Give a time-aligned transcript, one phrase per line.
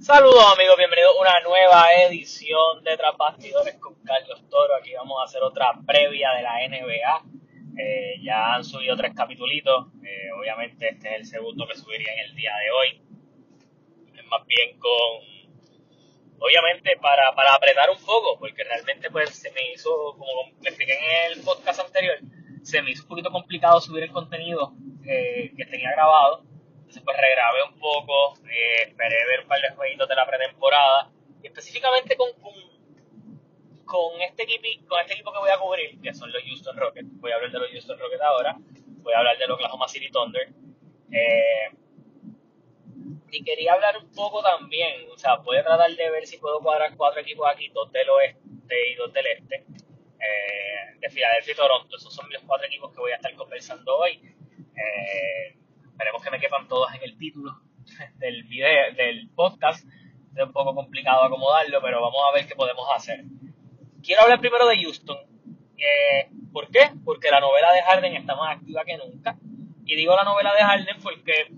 [0.00, 3.16] Saludos amigos, bienvenidos a una nueva edición de Tras
[3.80, 4.76] con Carlos Toro.
[4.76, 7.24] Aquí vamos a hacer otra previa de la NBA.
[7.76, 9.88] Eh, ya han subido tres capítulos.
[10.04, 13.02] Eh, obviamente este es el segundo que subiría en el día de hoy.
[14.16, 15.58] Es más bien con...
[16.38, 20.92] Obviamente para, para apretar un poco, porque realmente pues se me hizo, como me expliqué
[20.92, 22.18] en el podcast anterior,
[22.62, 24.74] se me hizo un poquito complicado subir el contenido
[25.04, 26.44] eh, que tenía grabado
[26.88, 31.10] entonces pues regrabé un poco, eh, esperé ver un par de jueguitos de la pretemporada.
[31.42, 32.30] Y específicamente con,
[33.84, 37.20] con, este equipo, con este equipo que voy a cubrir, que son los Houston Rockets.
[37.20, 38.56] Voy a hablar de los Houston Rockets ahora.
[39.02, 40.48] Voy a hablar del Oklahoma City Thunder.
[41.12, 41.76] Eh,
[43.32, 46.60] y quería hablar un poco también, o sea, voy a tratar de ver si puedo
[46.60, 51.56] cuadrar cuatro equipos aquí, dos del oeste y dos del este, eh, de Filadelfia y
[51.56, 51.96] Toronto.
[51.98, 54.22] Esos son los cuatro equipos que voy a estar conversando hoy.
[55.98, 57.60] Esperemos que me quepan todos en el título
[58.18, 59.84] del video, del podcast.
[60.36, 63.24] Es un poco complicado acomodarlo, pero vamos a ver qué podemos hacer.
[64.00, 65.16] Quiero hablar primero de Houston.
[65.76, 66.92] Eh, ¿Por qué?
[67.04, 69.36] Porque la novela de Harden está más activa que nunca.
[69.84, 71.52] Y digo la novela de Harden porque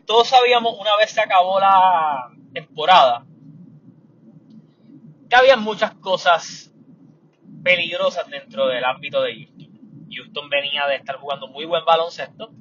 [0.06, 3.24] todos sabíamos una vez se acabó la temporada
[5.30, 6.70] que había muchas cosas
[7.62, 9.70] peligrosas dentro del ámbito de Houston.
[10.10, 12.52] Houston venía de estar jugando muy buen baloncesto,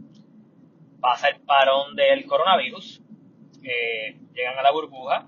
[0.99, 3.01] pasa el parón del coronavirus,
[3.63, 5.27] eh, llegan a la burbuja,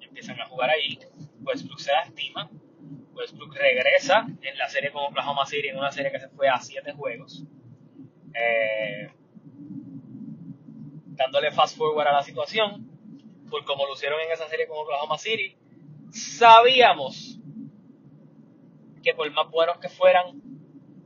[0.00, 0.98] empiezan a jugar ahí,
[1.40, 2.50] Westbrook se lastima,
[3.12, 6.58] Westbrook regresa en la serie con Oklahoma City, en una serie que se fue a
[6.58, 7.44] 7 juegos,
[8.34, 9.10] eh,
[11.06, 12.90] dándole fast forward a la situación,
[13.50, 15.56] por como lucieron en esa serie con Oklahoma City,
[16.10, 17.38] sabíamos
[19.02, 20.42] que por más buenos que fueran,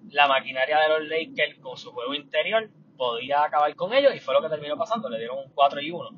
[0.09, 2.71] la maquinaria de los Lakers con su juego interior
[3.01, 5.91] podía acabar con ellos y fue lo que terminó pasando, le dieron un 4 y
[5.91, 6.11] 1.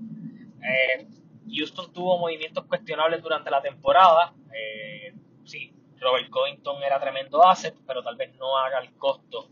[0.64, 1.06] Eh,
[1.48, 8.02] Houston tuvo movimientos cuestionables durante la temporada, eh, sí, Robert Covington era tremendo asset, pero
[8.02, 9.48] tal vez no haga el costo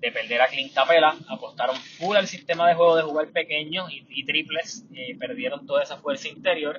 [0.00, 4.26] de perder a Clint Capela, apostaron full al sistema de juego de jugar pequeños y,
[4.26, 6.78] triples, eh, perdieron toda esa fuerza interior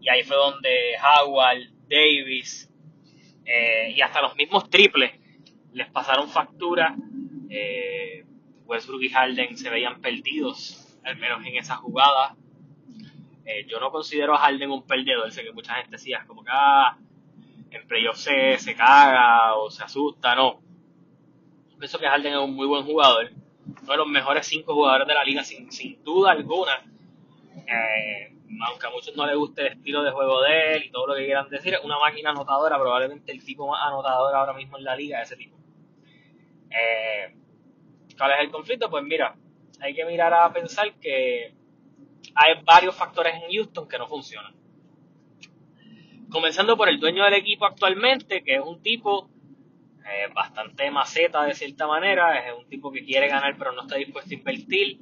[0.00, 1.58] y ahí fue donde Howard,
[1.90, 2.70] Davis
[3.94, 5.10] y hasta los mismos triples
[5.72, 6.96] les pasaron factura.
[7.50, 8.24] Eh,
[8.68, 12.36] Westbrook y Harden se veían perdidos, al menos en esa jugada.
[13.46, 16.50] Eh, yo no considero a Harden un perdedor, sé que mucha gente decía, como que
[16.52, 16.98] ah,
[17.70, 20.60] en playoff se, se caga o se asusta, no.
[21.78, 23.30] Pienso que Harden es un muy buen jugador,
[23.82, 26.84] uno de los mejores cinco jugadores de la liga sin, sin duda alguna.
[27.66, 28.34] Eh,
[28.66, 31.14] aunque a muchos no les guste el estilo de juego de él y todo lo
[31.14, 34.84] que quieran decir, es una máquina anotadora, probablemente el tipo más anotador ahora mismo en
[34.84, 35.56] la liga, ese tipo.
[36.70, 37.37] Eh,
[38.18, 38.90] ¿Cuál es el conflicto?
[38.90, 39.36] Pues mira,
[39.80, 41.54] hay que mirar a pensar que
[42.34, 44.54] hay varios factores en Houston que no funcionan.
[46.28, 49.30] Comenzando por el dueño del equipo actualmente, que es un tipo
[50.04, 53.96] eh, bastante maceta de cierta manera, es un tipo que quiere ganar pero no está
[53.96, 54.98] dispuesto a invertir.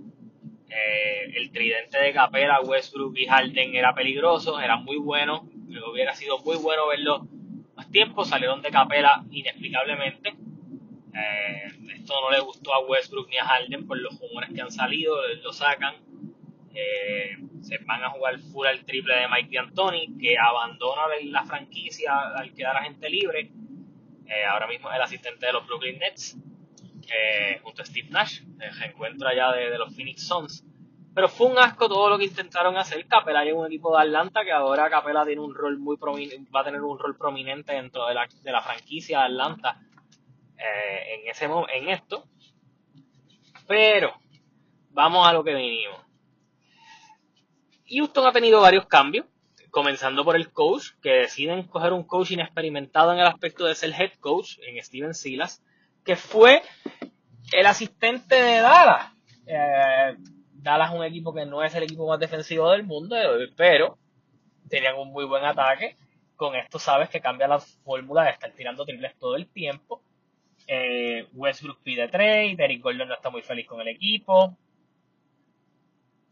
[0.69, 5.49] Eh, el tridente de Capela, Westbrook y Harden era peligroso, era muy bueno,
[5.91, 7.27] hubiera sido muy bueno verlo
[7.77, 10.35] más tiempo, salieron de Capela inexplicablemente.
[11.15, 11.76] Eh,
[12.07, 15.17] esto no le gustó a Westbrook ni a Harden por los rumores que han salido,
[15.43, 15.97] lo sacan.
[16.73, 22.13] Eh, se van a jugar full al triple de Mike D'Antoni, que abandona la franquicia
[22.37, 23.51] al quedar agente libre.
[24.27, 26.37] Eh, ahora mismo es el asistente de los Brooklyn Nets,
[27.63, 28.43] junto a Steve Nash,
[28.79, 30.65] reencuentro allá de, los Phoenix Suns.
[31.13, 33.05] Pero fue un asco todo lo que intentaron hacer.
[33.09, 36.65] Capela es un equipo de Atlanta que ahora Capela tiene un rol muy va a
[36.65, 39.81] tener un rol prominente dentro de la, de la franquicia de Atlanta
[40.59, 42.25] eh, en, ese, en esto.
[43.67, 44.15] Pero
[44.91, 46.01] vamos a lo que vinimos.
[47.89, 49.27] Houston ha tenido varios cambios,
[49.71, 53.91] comenzando por el coach, que deciden coger un coach inexperimentado en el aspecto de ser
[53.91, 55.63] head coach, en Steven Silas,
[56.05, 56.63] que fue
[57.53, 59.13] el asistente de Dallas.
[59.47, 60.17] Eh,
[60.55, 63.17] Dallas es un equipo que no es el equipo más defensivo del mundo,
[63.57, 63.99] pero
[64.69, 65.97] tenían un muy buen ataque.
[66.35, 70.03] Con esto sabes que cambia la fórmula de estar tirando triples todo el tiempo
[70.67, 74.57] eh, Westbrook pide trade, Eric Gordon no está muy feliz con el equipo.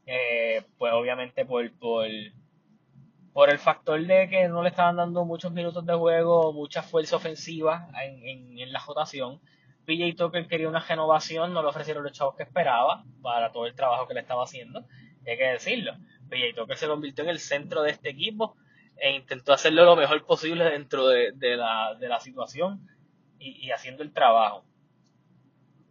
[0.07, 5.95] Eh, pues obviamente por, el factor de que no le estaban dando muchos minutos de
[5.95, 9.41] juego, mucha fuerza ofensiva en, la rotación.
[9.87, 13.75] PJ Tucker quería una renovación, no le ofrecieron los chavos que esperaba para todo el
[13.75, 14.85] trabajo que le estaba haciendo.
[15.27, 15.95] hay que decirlo.
[16.29, 18.57] PJ Tucker se convirtió en el centro de este equipo
[18.97, 22.87] e intentó hacerlo lo mejor posible dentro de la situación
[23.39, 24.65] y, haciendo el trabajo.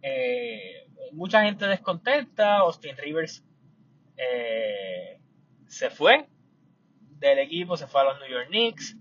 [0.02, 3.44] Eh, mucha gente descontenta, Austin Rivers
[4.16, 5.20] eh,
[5.66, 6.26] se fue
[7.18, 8.96] del equipo, se fue a los New York Knicks.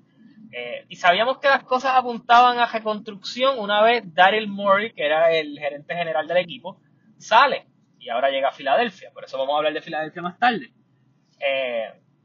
[0.52, 5.32] Eh, y sabíamos que las cosas apuntaban a reconstrucción una vez Daryl Morey, que era
[5.34, 6.80] el gerente general del equipo,
[7.18, 7.66] sale
[8.00, 9.12] y ahora llega a Filadelfia.
[9.12, 10.72] Por eso vamos a hablar de Filadelfia más tarde.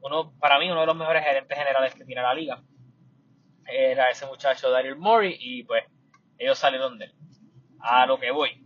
[0.00, 2.62] Uno, para mí, uno de los mejores gerentes generales que tiene la liga
[3.69, 5.85] era ese muchacho Daryl Morey y pues
[6.38, 7.14] ellos salieron de él.
[7.81, 8.62] A lo que voy.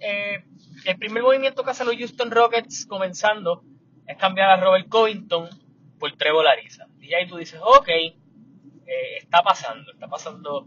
[0.00, 0.44] Eh,
[0.84, 3.64] el primer movimiento que hacen los Houston Rockets comenzando
[4.06, 5.48] es cambiar a Robert Covington
[5.98, 6.86] por Trevor Ariza.
[7.00, 10.66] Y ahí tú dices, ok, eh, está pasando, está pasando,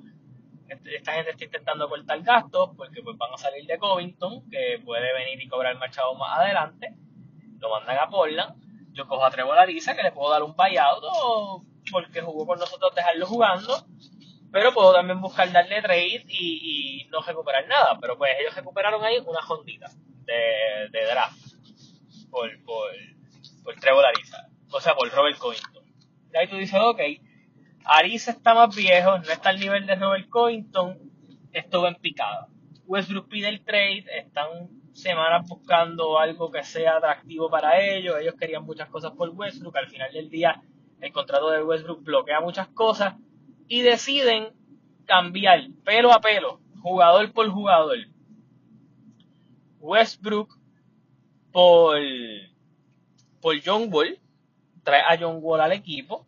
[0.67, 4.81] este, esta gente está intentando cortar gastos porque pues van a salir de Covington, que
[4.83, 6.95] puede venir y cobrar el machado más adelante,
[7.59, 8.55] lo mandan a Portland,
[8.93, 11.03] yo cojo a Trevor Ariza que le puedo dar un buyout
[11.91, 13.85] porque jugó con nosotros dejarlo jugando,
[14.51, 19.17] pero puedo también buscar darle trade y, no recuperar nada, pero pues ellos recuperaron ahí
[19.25, 19.89] una jondita
[20.25, 21.37] de, de draft
[22.29, 22.91] por, por,
[23.63, 25.83] por Trevor Ariza o sea, por Robert Covington.
[26.33, 26.99] Y ahí tú dices, ok,
[27.85, 30.97] Ariza está más viejo, no está al nivel de Robert Covington,
[31.51, 32.47] estuvo en picada.
[32.85, 38.63] Westbrook pide el trade, están semanas buscando algo que sea atractivo para ellos, ellos querían
[38.63, 40.61] muchas cosas por Westbrook, al final del día
[40.99, 43.13] el contrato de Westbrook bloquea muchas cosas
[43.67, 44.49] y deciden
[45.05, 47.97] cambiar pelo a pelo, jugador por jugador.
[49.79, 50.57] Westbrook
[51.51, 51.99] por,
[53.41, 54.19] por John Wall,
[54.83, 56.27] trae a John Wall al equipo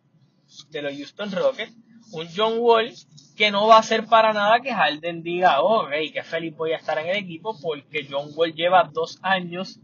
[0.70, 1.76] de los Houston Rockets,
[2.12, 2.92] un John Wall
[3.36, 6.72] que no va a ser para nada que Harden diga, oh, hey, que feliz voy
[6.72, 9.78] a estar en el equipo, porque John Wall lleva dos años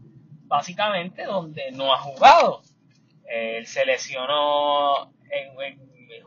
[0.45, 2.61] básicamente donde no ha jugado.
[3.25, 5.11] Él se lesionó,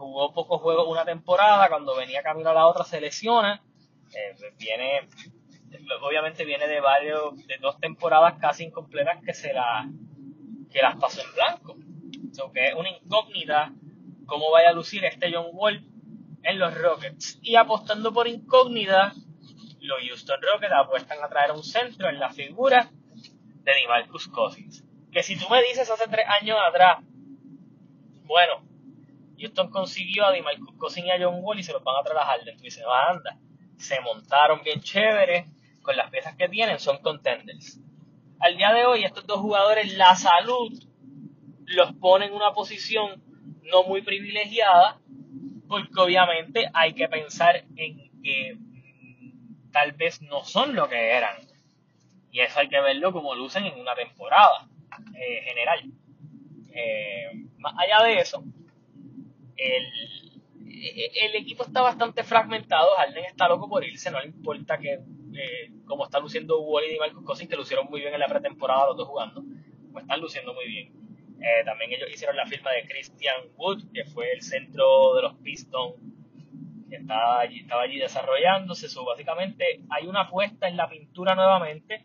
[0.00, 3.62] jugó pocos juegos una temporada, cuando venía camino a la otra se lesiona,
[4.14, 5.08] eh, viene,
[6.02, 9.52] obviamente viene de varios, de dos temporadas casi incompletas que se
[10.70, 11.76] que las pasó en blanco
[12.52, 13.72] que es una incógnita
[14.26, 15.84] cómo vaya a lucir este John Wall
[16.42, 17.38] en los Rockets.
[17.42, 19.12] Y apostando por incógnita,
[19.80, 22.90] los Houston Rockets apuestan a traer un centro en la figura
[23.64, 24.84] de DeMarcus Cousins.
[25.12, 26.98] Que si tú me dices hace tres años atrás,
[28.24, 28.62] bueno,
[29.40, 32.18] Houston consiguió a DeMarcus Cousins y a John Wall y se los van a traer
[32.18, 32.56] a Harden.
[32.56, 33.38] Tú dices, anda,
[33.76, 35.46] se montaron bien chévere
[35.82, 37.80] con las piezas que tienen, son contenders.
[38.38, 40.72] Al día de hoy, estos dos jugadores, la salud
[41.66, 43.22] los pone en una posición
[43.70, 44.98] no muy privilegiada,
[45.68, 51.36] porque obviamente hay que pensar en que mm, tal vez no son lo que eran.
[52.32, 54.68] Y eso hay que verlo como lucen en una temporada
[55.14, 55.84] eh, general.
[56.72, 58.42] Eh, más allá de eso,
[59.60, 60.32] el,
[60.64, 62.88] el, equipo está bastante fragmentado.
[62.96, 66.98] Harden está loco por irse, no le importa que, eh, como está luciendo Wally y
[66.98, 69.42] Marcus Cousins, que lucieron muy bien en la pretemporada los dos jugando,
[69.92, 70.92] pues están luciendo muy bien.
[71.40, 75.34] Eh, también ellos hicieron la firma de Christian Wood, que fue el centro de los
[75.36, 75.94] Pistons
[76.90, 78.88] que estaba allí, estaba allí desarrollándose.
[79.06, 82.04] Básicamente hay una apuesta en la pintura nuevamente.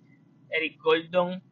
[0.50, 1.44] Eric Gordon,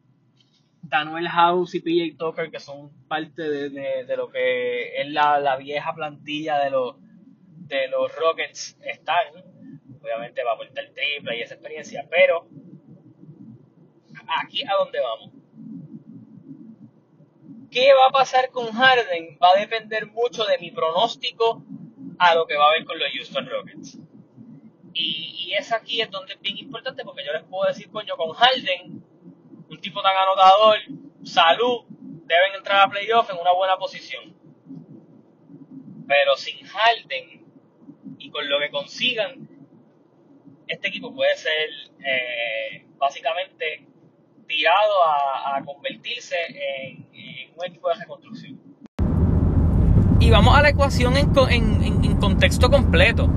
[0.88, 6.58] Daniel House y PJ Tucker, que son parte de, lo que es la, vieja plantilla
[6.58, 6.96] de los,
[7.68, 9.26] de los Rockets, están.
[10.02, 12.46] Obviamente va a aportar triple y esa experiencia, pero
[14.42, 15.44] aquí a dónde vamos
[17.74, 19.36] ¿Qué va a pasar con Harden?
[19.42, 21.60] Va a depender mucho de mi pronóstico
[22.20, 23.98] a lo que va a ver con los Houston Rockets.
[24.92, 28.30] Y, es aquí es donde es bien importante porque yo les puedo decir, coño, con
[28.30, 29.03] Harden,
[29.84, 30.78] tipo tan anotador,
[31.24, 31.84] salud,
[32.24, 34.34] deben entrar a playoff en una buena posición.
[36.08, 37.44] Pero sin Harden
[38.18, 39.46] y con lo que consigan,
[40.66, 41.68] este equipo puede ser
[42.02, 43.86] eh, básicamente
[44.46, 48.60] tirado a, convertirse en, un equipo de reconstrucción.
[50.18, 53.28] Y vamos a la ecuación en, contexto completo.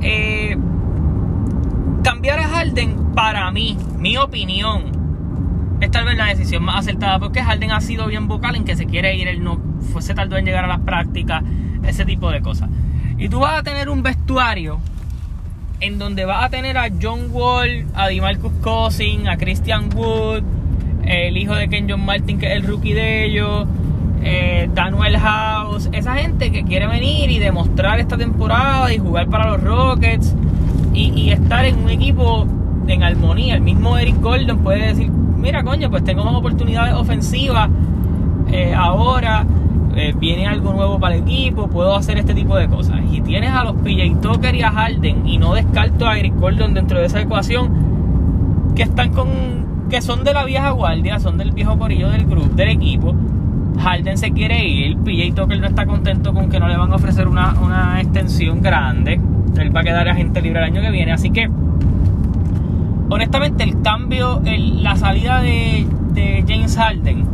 [0.00, 0.56] Eh,
[2.04, 4.97] cambiar a Harden, para mí, mi opinión,
[5.80, 8.76] es tal vez la decisión más acertada porque Harden ha sido bien vocal en que
[8.76, 9.60] se quiere ir, él no
[10.00, 11.42] se tardó en llegar a las prácticas,
[11.84, 12.68] ese tipo de cosas.
[13.16, 14.78] Y tú vas a tener un vestuario
[15.80, 20.42] en donde vas a tener a John Wall, a DeMarcus Cousins, a Christian Wood,
[21.04, 23.66] el hijo de Ken John Martin, que es el rookie de ellos,
[24.22, 29.52] eh, Daniel House, esa gente que quiere venir y demostrar esta temporada y jugar para
[29.52, 30.34] los Rockets
[30.92, 32.46] y, estar en un equipo
[32.88, 33.54] en armonía.
[33.54, 37.70] El mismo Eric Gordon puede decir, mira coño, pues tengo más oportunidades ofensivas
[38.50, 39.44] eh, ahora
[39.94, 43.00] eh, viene algo nuevo para el equipo, puedo hacer este tipo de cosas.
[43.10, 46.98] Y tienes a los PJ Tucker y a Harden, y no descarto a Eric dentro
[46.98, 49.28] de esa ecuación, que están con.
[49.90, 53.14] que son de la vieja guardia, son del viejo corillo del grupo, del equipo.
[53.80, 56.96] Harden se quiere ir, PJ Tucker no está contento con que no le van a
[56.96, 59.20] ofrecer una, una extensión grande.
[59.56, 61.48] Él va a quedar agente libre el año que viene, así que
[63.08, 65.86] honestamente el cambio, la salida de,
[66.46, 67.24] James Harden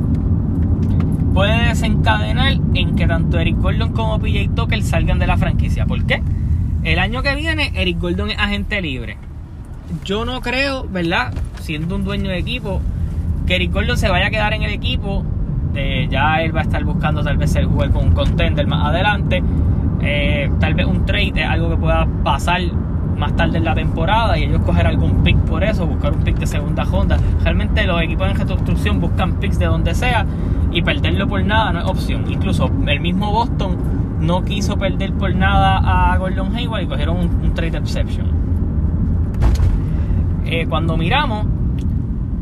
[1.33, 5.87] puede desencadenar en que tanto Eric Gordon como PJ Tucker salgan de la franquicia.
[5.87, 6.23] ¿Por qué?
[6.83, 9.16] El año que viene Eric Gordon es agente libre.
[10.04, 11.33] Yo no creo, ¿verdad?
[11.61, 12.83] Siendo un dueño de equipo,
[13.47, 15.25] que Eric Gordon se vaya a quedar en el equipo.
[16.11, 19.43] Ya él va a estar buscando tal vez el jugar con un contender más adelante.
[20.02, 22.61] Eh, tal vez un trade algo que pueda pasar
[23.16, 26.38] más tarde en la temporada y ellos coger algún pick por eso, buscar un pick
[26.38, 27.18] de segunda ronda.
[27.42, 30.26] Realmente los equipos en reconstrucción buscan picks de donde sea
[30.73, 32.25] y perderlo por nada no es opción.
[32.28, 33.76] Incluso el mismo Boston
[34.21, 38.26] no quiso perder por nada a Gordon Hayward y cogieron un, trade exception.
[40.47, 41.47] Eh, cuando miramos,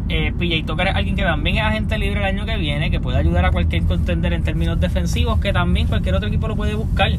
[0.08, 3.00] eh, PJ Tucker es alguien que también es agente libre el año que viene, que
[3.00, 6.74] puede ayudar a cualquier contender en términos defensivos, que también cualquier otro equipo lo puede
[6.74, 7.10] buscar.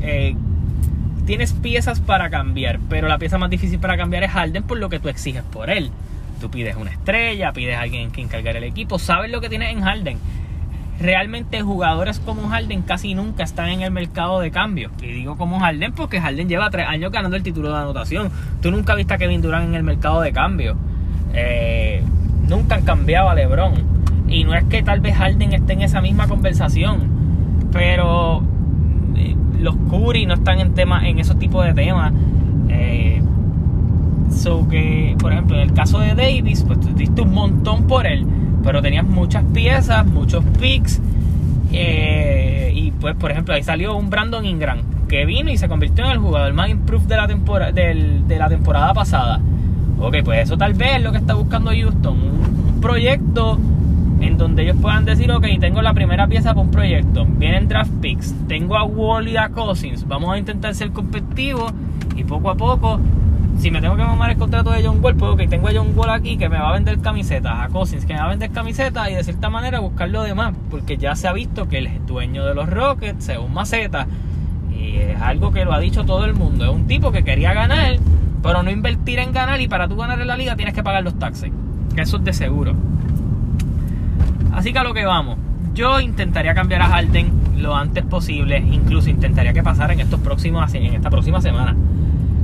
[0.00, 0.36] Eh,
[1.26, 4.88] tienes piezas para cambiar, pero la pieza más difícil para cambiar es Harden por lo
[4.88, 5.90] que tú exiges por él.
[6.40, 9.70] Tú pides una estrella, pides a alguien que encargar el equipo, sabes lo que tienes
[9.70, 10.18] en Harden.
[11.00, 14.90] Realmente jugadores como Harden casi nunca están en el mercado de cambio.
[15.02, 18.30] Y digo como Harden porque Harden lleva tres años ganando el título de anotación.
[18.62, 20.76] Tú nunca viste a Kevin Durant en el mercado de cambio.
[21.32, 22.02] Eh,
[22.48, 23.94] nunca han cambiado a LeBron.
[24.28, 27.08] Y no es que tal vez Harden esté en esa misma conversación.
[27.72, 28.44] Pero
[29.60, 32.12] los Curry no están en temas, en esos tipos de temas.
[32.68, 33.22] Eh,
[34.30, 38.06] so que, por ejemplo, en el caso de Davis, pues tú diste un montón por
[38.06, 38.26] él,
[38.62, 41.00] pero tenías muchas piezas, muchos picks.
[41.72, 46.04] Eh, y pues, por ejemplo, ahí salió un Brandon Ingram que vino y se convirtió
[46.04, 49.40] en el jugador más improved de la temporada, de la temporada pasada.
[50.00, 52.16] Ok, pues eso tal vez es lo que está buscando Houston.
[52.18, 53.58] un proyecto
[54.26, 57.92] en donde ellos puedan decir, ok, tengo la primera pieza para un proyecto, vienen draft
[58.00, 61.72] picks, tengo a Wall y a Cousins, vamos a intentar ser competitivos
[62.16, 63.00] y poco a poco,
[63.58, 65.92] si me tengo que mamar el contrato de John Wall, pues ok, tengo a John
[65.94, 68.50] Wall aquí que me va a vender camisetas, a Cousins que me va a vender
[68.50, 72.06] camisetas y de cierta manera buscar lo demás, porque ya se ha visto que el
[72.06, 74.06] dueño de los Rockets un maceta
[74.74, 77.52] y es algo que lo ha dicho todo el mundo, es un tipo que quería
[77.52, 77.98] ganar,
[78.42, 81.04] pero no invertir en ganar y para tú ganar en la liga tienes que pagar
[81.04, 81.52] los taxes,
[81.94, 82.74] que eso es de seguro.
[84.54, 85.38] Así que a lo que vamos.
[85.74, 88.58] Yo intentaría cambiar a Harden lo antes posible.
[88.58, 91.74] Incluso intentaría que pasara en estos próximos, en esta próxima semana.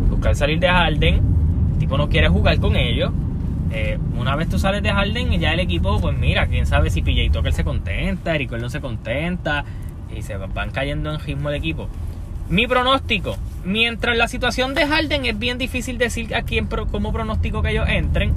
[0.09, 1.21] Buscar salir de Harden.
[1.73, 3.13] El tipo no quiere jugar con ellos.
[3.73, 7.03] Eh, una vez tú sales de Harden, ya el equipo, pues mira, quién sabe si
[7.03, 9.65] PJ Tucker se contenta, Eric no se contenta.
[10.15, 11.89] Y se van cayendo en ritmo el equipo.
[12.49, 13.37] Mi pronóstico.
[13.65, 17.89] Mientras la situación de Harden es bien difícil decir a quién como pronóstico que ellos
[17.89, 18.35] entren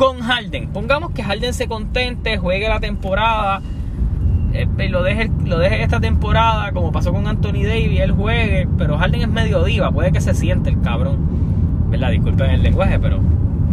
[0.00, 0.68] con Harden.
[0.68, 3.60] Pongamos que Harden se contente, juegue la temporada,
[4.54, 5.30] eh, lo, deje,
[5.82, 10.10] esta temporada, como pasó con Anthony Davis, él juegue, pero Harden es medio diva, puede
[10.10, 11.18] que se siente el cabrón.
[11.90, 12.12] ¿Verdad?
[12.12, 13.18] Disculpen el lenguaje, pero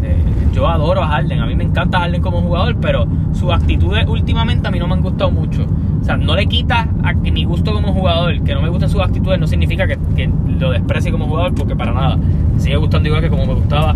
[0.04, 0.18] eh,
[0.54, 4.68] yo adoro a Harden, a mí me encanta Harden como jugador, pero sus actitudes últimamente
[4.68, 5.66] a mí no me han gustado mucho.
[6.02, 9.00] O sea, no le quita a mi gusto como jugador, que no me gusten sus
[9.00, 10.30] actitudes, no significa que, que
[10.60, 12.18] lo desprecie como jugador, porque para nada.
[12.18, 13.96] Me sigue gustando igual que como me gustaba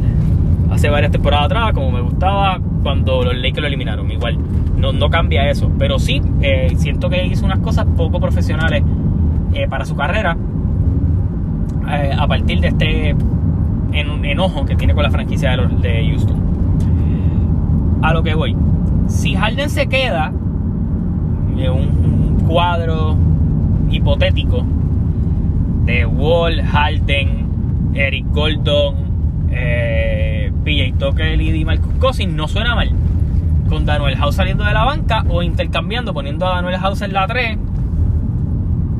[0.71, 4.09] hace varias temporadas atrás, como me gustaba cuando los Lakers lo eliminaron.
[4.09, 4.37] Igual,
[4.77, 5.69] no, no cambia eso.
[5.77, 8.83] Pero sí, eh, siento que hizo unas cosas poco profesionales
[9.53, 10.37] eh, para su carrera
[11.89, 13.15] eh, a partir de este
[13.91, 16.39] enojo que tiene con la franquicia de, de Houston.
[18.01, 18.55] A lo que voy.
[19.07, 20.31] Si Harden se queda,
[21.57, 23.17] en un cuadro
[23.89, 24.63] hipotético
[25.85, 28.95] de Wall, Harden, Eric Gordon,
[29.51, 30.10] eh,
[30.63, 32.91] PJ Tucker y Marcus Cousins no suena mal.
[33.69, 37.25] Con Daniel House saliendo de la banca o intercambiando, poniendo a Daniel House en la
[37.27, 37.57] 3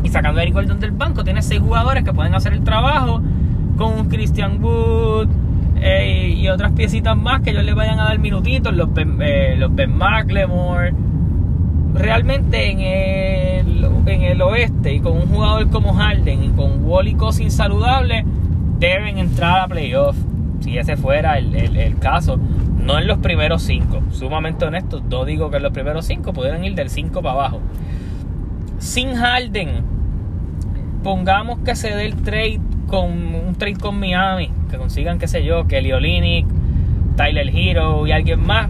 [0.03, 3.22] y sacando a Eric Gordon del banco, tienes 6 jugadores que pueden hacer el trabajo
[3.77, 5.27] con Christian Wood
[5.82, 9.56] eh, y otras piecitas más que ellos le vayan a dar minutitos, los Ben, eh,
[9.58, 10.94] los ben McLemore.
[11.94, 17.15] Realmente en el, en el oeste y con un jugador como Harden y con Wally
[17.15, 18.24] Cousins saludable,
[18.80, 20.25] deben entrar a playoffs
[20.62, 24.01] si ese fuera el, caso, no en los primeros cinco.
[24.12, 27.60] Sumamente honesto, no digo que en los primeros cinco pudieran ir del 5 para abajo.
[28.80, 29.84] Sin Harden,
[31.03, 35.44] pongamos que se dé el trade con un trade con Miami, que consigan, qué sé
[35.44, 36.46] yo, Kelly Olynyk,
[37.15, 38.70] Tyler Hero y alguien más.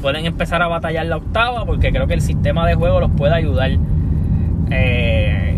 [0.00, 3.34] Pueden empezar a batallar la octava porque creo que el sistema de juego los puede
[3.34, 3.70] ayudar.
[4.70, 5.56] Eh,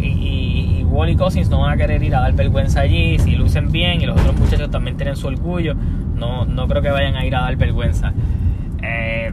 [0.92, 4.06] Wally Cousins no van a querer ir a dar vergüenza allí, si lucen bien y
[4.06, 7.40] los otros muchachos también tienen su orgullo, no, no creo que vayan a ir a
[7.40, 8.12] dar vergüenza.
[8.82, 9.32] Eh,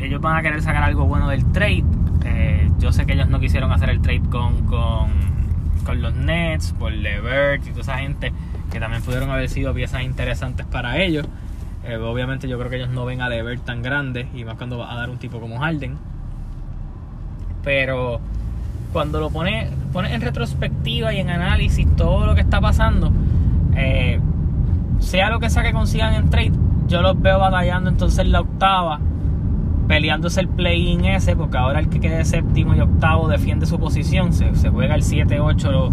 [0.00, 1.84] ellos van a querer sacar algo bueno del trade.
[2.24, 5.10] Eh, yo sé que ellos no quisieron hacer el trade con, con,
[5.84, 8.32] con los Nets, por Levert y toda esa gente
[8.72, 11.26] que también pudieron haber sido piezas interesantes para ellos.
[11.84, 14.78] Eh, obviamente yo creo que ellos no ven a Levert tan grande y más cuando
[14.78, 15.98] va a dar un tipo como Harden.
[17.62, 18.20] Pero
[18.92, 23.12] cuando lo pones pone en retrospectiva y en análisis todo lo que está pasando,
[23.76, 24.20] eh,
[24.98, 26.52] sea lo que sea que consigan en trade,
[26.88, 29.00] yo los veo batallando entonces la octava,
[29.86, 34.32] peleándose el play-in ese, porque ahora el que quede séptimo y octavo defiende su posición,
[34.32, 35.92] se, juega el 7, 8,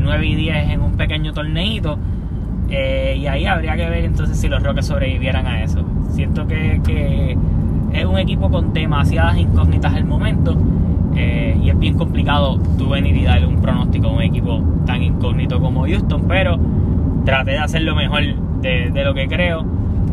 [0.00, 1.98] 9 y 10 en un pequeño torneito.
[2.70, 5.84] Eh, y ahí habría que ver entonces si los Rockets sobrevivieran a eso.
[6.14, 7.36] Siento que, que
[7.92, 10.56] es un equipo con demasiadas incógnitas al momento.
[11.14, 15.02] Eh, y es bien complicado tú venir y darle un pronóstico a un equipo tan
[15.02, 16.58] incógnito como Houston, pero
[17.24, 18.22] traté de hacer lo mejor
[18.62, 19.64] de, lo que creo.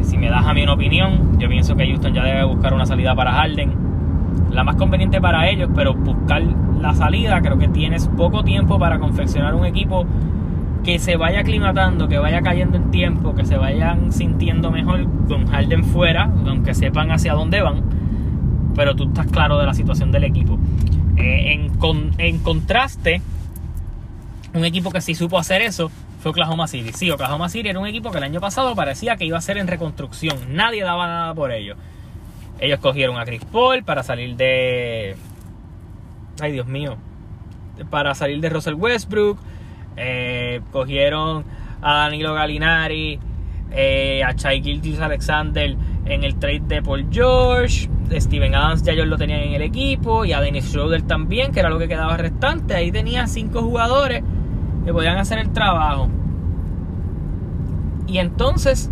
[0.02, 2.86] Si me das a mí una opinión, yo pienso que Houston ya debe buscar una
[2.86, 3.72] salida para Harden,
[4.52, 6.44] la más conveniente para ellos, pero buscar
[6.82, 10.06] la salida, creo que tienes poco tiempo para confeccionar un equipo
[10.84, 15.48] que se vaya aclimatando, que vaya cayendo en tiempo, que se vayan sintiendo mejor con
[15.48, 17.84] Harden fuera, aunque sepan hacia dónde van,
[18.76, 20.58] pero tú estás claro de la situación del equipo.
[21.18, 21.72] Eh, en,
[22.18, 23.22] en contraste,
[24.54, 26.92] un equipo que sí supo hacer eso fue Oklahoma City.
[26.94, 29.58] Sí, Oklahoma City era un equipo que el año pasado parecía que iba a ser
[29.58, 30.38] en reconstrucción.
[30.54, 31.76] Nadie daba nada por ello.
[32.60, 35.16] Ellos cogieron a Chris Paul para salir de.
[36.42, 36.98] Ay, Dios mío.
[37.90, 39.40] Para salir de Russell Westbrook.
[40.00, 41.44] Eh, cogieron
[41.82, 43.20] a Danilo Gallinari.
[43.72, 45.76] Eh, a Chai Gilgis Alexander
[46.06, 47.88] en el trade de Paul George.
[48.12, 50.26] Steven Adams ya ellos lo tenían en el equipo.
[50.26, 52.74] Y a Dennis Schroeder también, que era lo que quedaba restante.
[52.74, 54.24] Ahí tenía cinco jugadores
[54.86, 56.10] que podían hacer el trabajo.
[58.08, 58.90] Y entonces,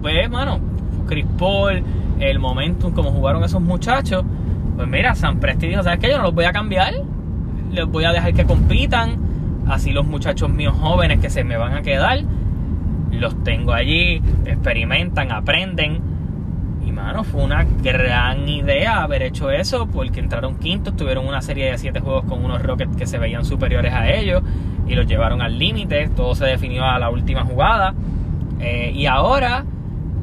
[0.00, 0.58] pues, hermano,
[1.06, 1.82] Chris Paul,
[2.18, 4.24] el momentum, como jugaron esos muchachos,
[4.76, 6.08] pues mira, San Presti dijo, ¿sabes qué?
[6.08, 6.94] Yo no los voy a cambiar,
[7.70, 9.18] les voy a dejar que compitan,
[9.68, 12.20] así los muchachos míos jóvenes que se me van a quedar,
[13.10, 16.14] los tengo allí, experimentan, aprenden.
[16.94, 21.76] Mano, fue una gran idea haber hecho eso porque entraron quintos, tuvieron una serie de
[21.76, 24.42] siete juegos con unos Rockets que se veían superiores a ellos
[24.86, 27.94] y los llevaron al límite, todo se definió a la última jugada.
[28.60, 29.64] Eh, y ahora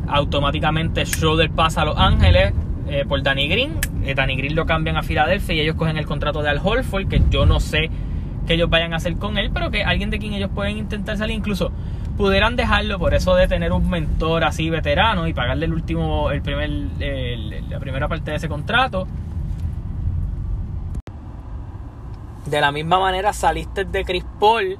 [0.08, 2.54] automáticamente Schroeder pasa a Los Ángeles
[2.88, 3.74] eh, por Danny Green,
[4.04, 7.10] eh, Danny Green lo cambian a Filadelfia y ellos cogen el contrato de Al Holford
[7.10, 7.92] que yo no sé
[8.48, 11.18] qué ellos vayan a hacer con él, pero que alguien de quien ellos pueden intentar
[11.18, 11.72] salir incluso
[12.18, 16.42] pudieran dejarlo por eso de tener un mentor así veterano y pagarle el último, el
[16.42, 16.70] primer,
[17.70, 19.08] la primera parte de ese contrato.
[22.46, 24.78] De la misma manera saliste de Chris Paul,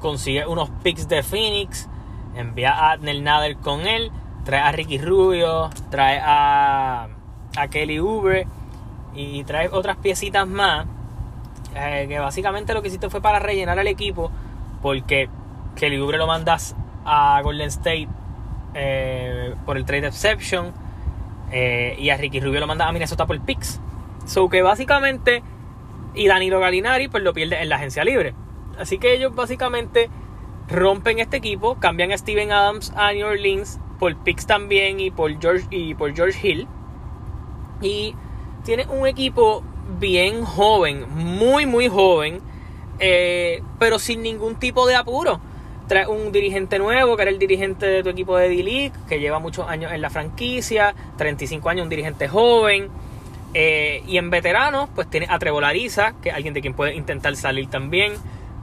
[0.00, 1.88] consigue unos picks de Phoenix,
[2.36, 4.10] envía a Adnel Nader con él,
[4.44, 7.08] trae a Ricky Rubio, trae a,
[7.56, 8.46] a Kelly Uber
[9.14, 10.86] y trae otras piecitas más.
[11.78, 14.30] Eh, que básicamente lo que hiciste fue para rellenar al equipo
[14.80, 15.28] porque
[15.74, 18.08] Kelly Oubre lo mandas a Golden State
[18.74, 20.72] eh, por el trade exception.
[21.52, 23.80] Eh, y a Ricky Rubio lo mandas a Minnesota por picks.
[24.26, 25.42] So que básicamente.
[26.14, 28.34] Y Danilo Galinari pues lo pierde en la agencia libre.
[28.78, 30.08] Así que ellos básicamente
[30.68, 31.76] rompen este equipo.
[31.76, 36.14] Cambian a Steven Adams a New Orleans por picks también y por George, y por
[36.14, 36.68] George Hill.
[37.82, 38.14] Y
[38.64, 39.62] tiene un equipo
[39.98, 42.40] bien joven, muy muy joven,
[42.98, 45.40] eh, pero sin ningún tipo de apuro
[45.86, 49.38] trae un dirigente nuevo, que era el dirigente de tu equipo de D-League, que lleva
[49.38, 52.88] muchos años en la franquicia, 35 años, un dirigente joven.
[53.54, 57.70] Eh, y en veteranos, pues tiene a que es alguien de quien puede intentar salir
[57.70, 58.14] también,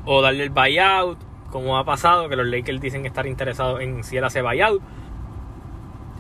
[0.06, 1.18] o darle el buyout,
[1.50, 4.82] como ha pasado, que los Lakers dicen estar interesados en si él hace buyout.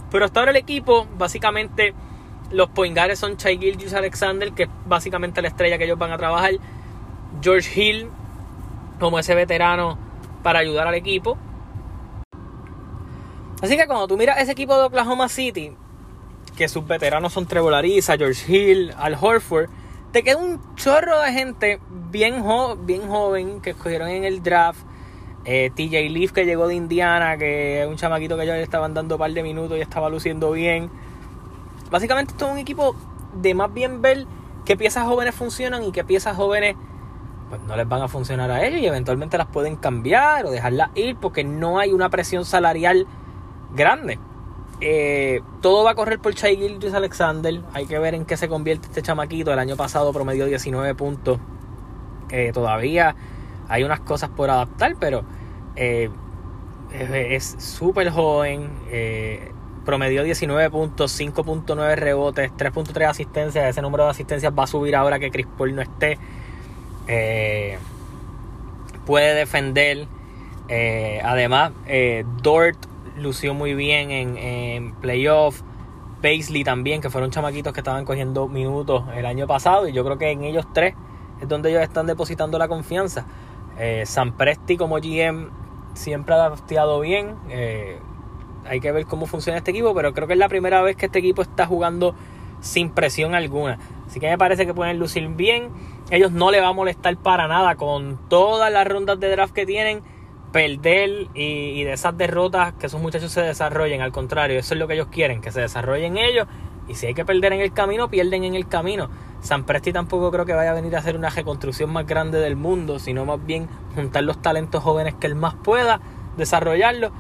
[0.09, 1.93] Pero hasta ahora el equipo, básicamente,
[2.53, 6.17] los poingares son Chai Gilgis Alexander, que es básicamente la estrella que ellos van a
[6.17, 6.51] trabajar.
[7.41, 8.09] George Hill,
[8.99, 9.97] como ese veterano
[10.43, 11.37] para ayudar al equipo.
[13.61, 15.75] Así que cuando tú miras ese equipo de Oklahoma City,
[16.55, 19.69] que sus veteranos son Trevor Ariza, George Hill, Al Horford,
[20.11, 21.79] te queda un chorro de gente
[22.11, 22.43] bien,
[22.85, 24.81] bien joven que escogieron en el draft.
[25.45, 28.93] Eh, TJ Leaf que llegó de Indiana, que es un chamaquito que ya le estaban
[28.93, 30.89] dando un par de minutos y estaba luciendo bien.
[31.93, 32.95] Básicamente esto es un equipo
[33.39, 34.25] de más bien ver
[34.65, 36.75] qué piezas jóvenes funcionan y qué piezas jóvenes
[37.49, 40.89] pues no les van a funcionar a ellos y eventualmente las pueden cambiar o dejarlas
[40.95, 43.05] ir porque no hay una presión salarial
[43.75, 44.17] grande.
[44.81, 47.61] Eh, todo va a correr por Chai Gilgis Alexander.
[47.73, 49.53] Hay que ver en qué se convierte este chamaquito.
[49.53, 51.37] El año pasado promedió 19 puntos.
[52.31, 53.15] Eh, todavía
[53.69, 55.23] hay unas cosas por adaptar, pero
[55.75, 56.09] eh,
[56.89, 58.71] es súper joven.
[59.83, 63.65] Promedió 19 puntos, 5.9 rebotes, 3.3 asistencias.
[63.67, 66.17] Ese número de asistencias va a subir ahora que Chris Paul no esté.
[67.07, 67.77] Eh,
[69.05, 70.07] puede defender.
[70.69, 72.77] Eh, además, eh, Dort
[73.17, 75.61] lució muy bien en, en playoff.
[76.21, 79.89] Paisley también, que fueron chamaquitos que estaban cogiendo minutos el año pasado.
[79.89, 80.95] Y yo creo que en ellos tres
[81.41, 83.25] es donde ellos están depositando la confianza.
[84.05, 85.49] San Presti como GM
[85.95, 87.35] siempre ha adaptado bien.
[88.67, 91.07] Hay que ver cómo funciona este equipo, pero creo que es la primera vez que
[91.07, 92.15] este equipo está jugando
[92.61, 93.77] sin presión alguna.
[94.07, 95.69] Así que me parece que pueden lucir bien.
[96.09, 99.65] Ellos no le va a molestar para nada con todas las rondas de draft que
[99.65, 100.01] tienen.
[100.51, 104.01] Perder y, y de esas derrotas que esos muchachos se desarrollen.
[104.01, 106.47] Al contrario, eso es lo que ellos quieren, que se desarrollen ellos.
[106.87, 109.09] Y si hay que perder en el camino, pierden en el camino.
[109.41, 112.55] San Presti tampoco creo que vaya a venir a hacer una reconstrucción más grande del
[112.55, 116.01] mundo, sino más bien juntar los talentos jóvenes que él más pueda,
[116.37, 117.11] desarrollarlos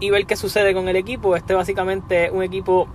[0.00, 1.36] y ver qué sucede con el equipo.
[1.36, 2.88] Este básicamente es un equipo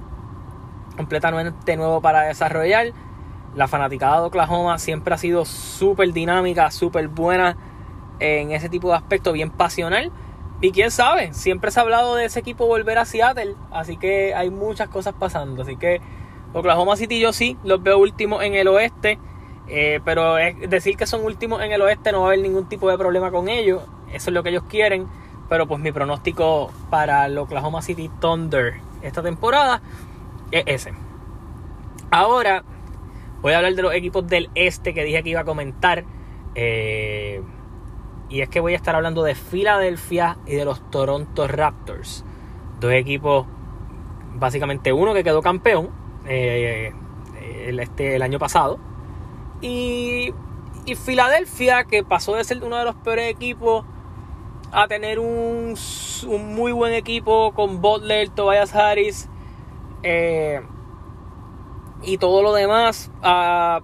[0.95, 2.93] completamente nuevo para desarrollar.
[3.55, 7.57] La fanaticada de Oklahoma siempre ha sido súper dinámica, súper buena
[8.19, 10.11] en ese tipo de aspecto, bien pasional.
[10.61, 14.33] Y quién sabe, siempre se ha hablado de ese equipo volver a Seattle, así que
[14.33, 15.63] hay muchas cosas pasando.
[15.63, 15.99] Así que
[16.53, 19.19] Oklahoma City yo sí los veo últimos en el oeste,
[19.67, 22.89] eh, pero decir que son últimos en el oeste no va a haber ningún tipo
[22.89, 23.81] de problema con ellos,
[24.13, 25.07] eso es lo que ellos quieren.
[25.53, 29.83] Pero pues mi pronóstico para el Oklahoma City Thunder esta temporada
[30.49, 30.95] es ese.
[32.09, 32.63] Ahora
[33.43, 36.05] voy a hablar de los equipos del este que dije que iba a comentar.
[36.55, 37.43] Eh,
[38.29, 42.25] y es que voy a estar hablando de Filadelfia y de los Toronto Raptors.
[42.79, 43.45] Dos equipos,
[44.33, 45.91] básicamente uno que quedó campeón
[46.25, 46.93] eh,
[47.67, 48.79] el, este, el año pasado.
[49.61, 50.33] Y,
[50.87, 53.85] y Filadelfia, que pasó de ser uno de los peores equipos
[54.73, 55.75] a tener un,
[56.27, 59.29] un muy buen equipo con Butler, Tobias Harris
[60.01, 60.61] eh,
[62.01, 63.81] y todo lo demás, a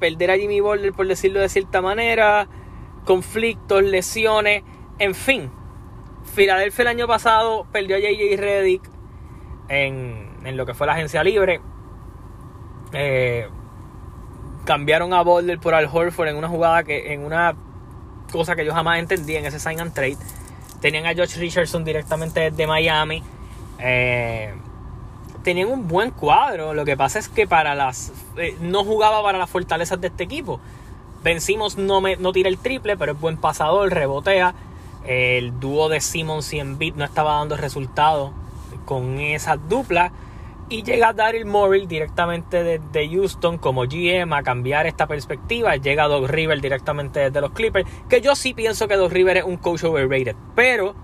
[0.00, 2.48] perder a Jimmy Butler, por decirlo de cierta manera,
[3.04, 4.64] conflictos, lesiones,
[4.98, 5.50] en fin.
[6.24, 8.82] Filadelfia el año pasado perdió a JJ Reddick
[9.68, 11.60] en, en lo que fue la agencia libre.
[12.92, 13.48] Eh,
[14.64, 17.54] cambiaron a Butler por Al Horford en una jugada que en una
[18.32, 20.16] cosa que yo jamás entendí en ese sign and trade.
[20.80, 23.22] Tenían a Josh Richardson directamente desde Miami.
[23.78, 24.52] Eh,
[25.44, 26.74] tenían un buen cuadro.
[26.74, 30.24] Lo que pasa es que para las eh, no jugaba para las fortalezas de este
[30.24, 30.58] equipo.
[31.22, 34.54] Vencimos no, me, no tira el triple, pero es buen pasador, rebotea.
[35.04, 38.32] El dúo de Simmons y Embiid no estaba dando resultados
[38.84, 40.12] con esa dupla.
[40.72, 45.76] Y llega Daryl Morrill directamente desde Houston como GM a cambiar esta perspectiva.
[45.76, 47.86] Llega Doug River directamente desde los Clippers.
[48.08, 50.34] Que yo sí pienso que Doug River es un coach overrated.
[50.54, 50.94] Pero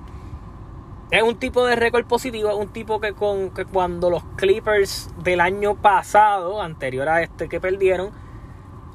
[1.10, 2.48] es un tipo de récord positivo.
[2.48, 7.50] Es un tipo que, con, que cuando los Clippers del año pasado, anterior a este
[7.50, 8.10] que perdieron,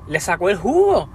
[0.07, 1.07] le sacó el jugo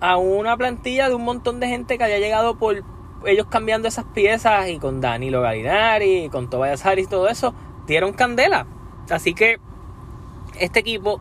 [0.00, 2.82] a una plantilla de un montón de gente que había llegado por
[3.26, 7.54] ellos cambiando esas piezas y con Danilo Gallinari y con Tobias Harris y todo eso,
[7.86, 8.66] dieron candela.
[9.10, 9.58] Así que
[10.58, 11.20] este equipo,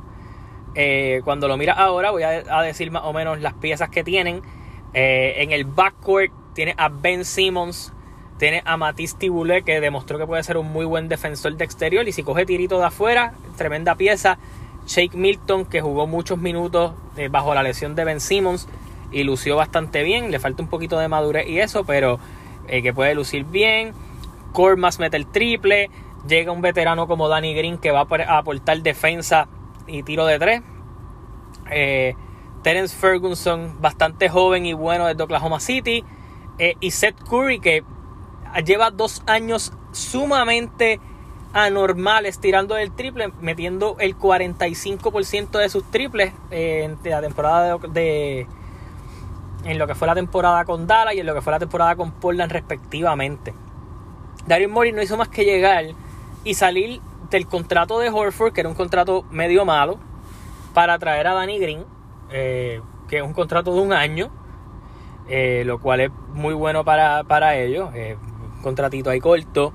[0.76, 4.04] eh, cuando lo mira ahora, voy a, a, decir más o menos las piezas que
[4.04, 4.42] tienen.
[4.94, 7.94] Eh, en el backcourt tiene a Ben Simmons,
[8.38, 12.08] tiene a Matisse Tiboulet, que demostró que puede ser un muy buen defensor de exterior.
[12.08, 14.38] Y si coge tirito de afuera, tremenda pieza.
[14.86, 18.68] Shake Milton, que jugó muchos minutos eh, bajo la lesión de Ben Simmons
[19.12, 20.30] y lució bastante bien.
[20.30, 22.20] Le falta un poquito de madurez y eso, pero
[22.68, 23.94] que puede lucir bien.
[24.54, 25.90] Cormas mete el triple.
[26.28, 29.48] Llega un veterano como Danny Green que va a aportar defensa
[29.88, 30.62] y tiro de tres.
[31.70, 32.16] Eh,
[32.62, 36.04] Terence Ferguson, bastante joven y bueno desde Oklahoma City.
[36.60, 37.84] Eh, y Seth Curry, que
[38.66, 41.00] lleva dos años sumamente
[41.54, 47.88] anormales tirando el triple, metiendo el 45% de sus triples eh, en la temporada de,
[47.90, 48.48] de,
[49.64, 51.96] en lo que fue la temporada con Dallas y en lo que fue la temporada
[51.96, 53.54] con Portland respectivamente.
[54.48, 55.86] Daryl Morey no hizo más que llegar
[56.44, 60.00] y salir del contrato de Horford, que era un contrato medio malo,
[60.74, 61.86] para traer a Danny Green,
[62.32, 64.32] eh, que es un contrato de un año,
[65.30, 67.90] eh, lo cual es muy bueno para, para ellos.
[67.94, 69.74] Un contratito ahí corto,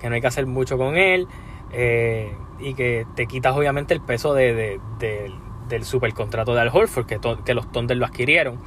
[0.00, 1.28] que no hay que hacer mucho con él,
[1.72, 5.32] eh, y que te quitas obviamente el peso de, de, de,
[5.68, 8.58] del supercontrato de Al Horford, que, los Thunder lo adquirieron.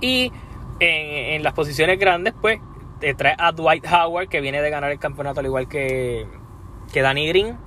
[0.00, 0.32] Y
[0.80, 2.60] en, en, las posiciones grandes, pues,
[3.00, 6.26] te trae a Dwight Howard, que viene de ganar el campeonato al igual que,
[6.94, 7.58] que Danny Green.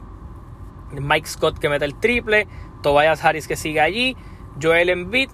[0.94, 2.48] Mike Scott que mete el triple.
[2.82, 4.16] Tobias Harris que sigue allí.
[4.60, 5.30] Joel Embiid.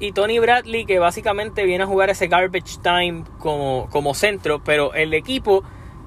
[0.00, 4.62] Y Tony Bradley que básicamente viene a jugar ese garbage time como, como centro.
[4.64, 5.62] Pero el equipo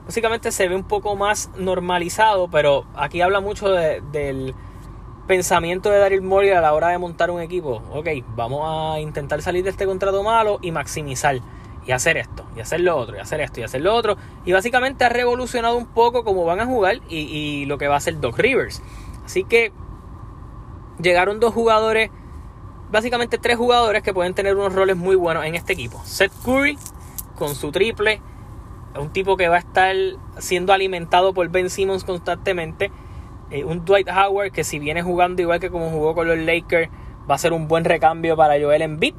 [0.06, 4.54] básicamente se ve un poco más normalizado, pero aquí habla mucho del
[5.28, 7.82] pensamiento de Daryl Morey a la hora de montar un equipo.
[7.94, 11.38] Ok, vamos a intentar salir de este contrato malo y maximizar.
[11.86, 14.17] Y hacer esto, y hacer lo otro, y hacer esto, y hacer lo otro.
[14.46, 17.98] Y básicamente ha revolucionado un poco cómo van a jugar y, lo que va a
[17.98, 18.84] hacer Doc Rivers.
[19.26, 19.72] Así que
[21.02, 22.12] llegaron dos jugadores,
[22.91, 26.00] básicamente tres jugadores que pueden tener unos roles muy buenos en este equipo.
[26.06, 26.78] Seth Curry
[27.36, 28.22] con su triple,
[29.00, 29.96] un tipo que va a estar
[30.38, 32.91] siendo alimentado por Ben Simmons constantemente.
[33.50, 36.89] Eh, un Dwight Howard que si viene jugando igual que como jugó con los Lakers,
[37.30, 39.15] va a ser un buen recambio para Joel Embiid.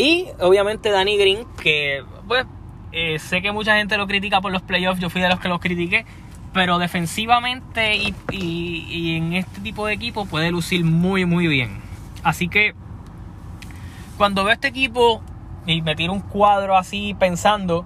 [0.00, 2.46] Y obviamente Danny Green, que pues
[2.90, 5.48] eh, sé que mucha gente lo critica por los playoffs, yo fui de los que
[5.48, 6.06] los critiqué,
[6.54, 11.82] pero defensivamente y, y en este tipo de equipo puede lucir muy muy bien.
[12.22, 12.72] Así que
[14.16, 15.20] cuando veo este equipo
[15.66, 17.84] y me tiro un cuadro así pensando,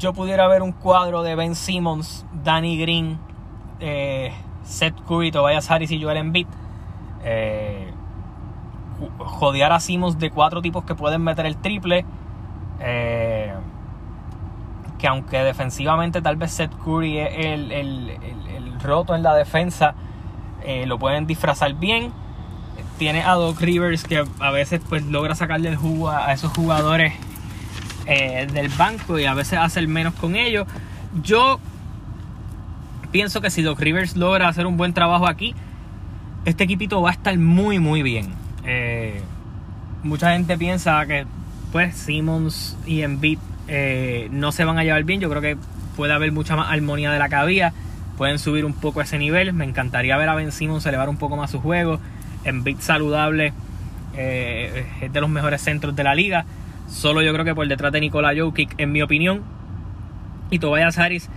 [0.00, 3.20] yo pudiera ver un cuadro de Ben Simmons, Danny Green,
[3.78, 4.32] eh,
[4.64, 6.48] Seth Curry, Tobias Harris y Joel Embiid.
[7.22, 7.92] Eh,
[9.18, 12.04] jodear a de cuatro tipos que pueden meter el triple.
[12.80, 13.52] Eh,
[15.00, 19.94] que aunque defensivamente tal vez Seth Curry es el, roto en la defensa,
[20.64, 22.12] eh, lo pueden disfrazar bien.
[22.98, 27.12] Tiene a Doc Rivers que a veces pues logra sacarle el jugo a esos jugadores
[28.06, 30.66] eh, del banco y a veces hace el menos con ellos.
[31.22, 31.60] Yo
[33.10, 35.54] pienso que si Doc Rivers logra hacer un buen trabajo aquí,
[36.44, 38.39] este equipito va a estar muy muy bien.
[38.64, 39.20] Eh,
[40.02, 41.26] mucha gente piensa que
[41.72, 45.20] pues Simmons y Embiid eh, no se van a llevar bien.
[45.20, 45.56] Yo creo que
[45.96, 47.72] puede haber mucha más armonía de la que había.
[48.16, 49.52] Pueden subir un poco ese nivel.
[49.52, 52.00] Me encantaría ver a Ben Simmons elevar un poco más su juego.
[52.44, 53.52] Embiid saludable
[54.16, 56.44] eh, es de los mejores centros de la liga.
[56.88, 59.42] Solo yo creo que por detrás de Nikola Jokic, en mi opinión.
[60.50, 61.28] Y Tobias Harris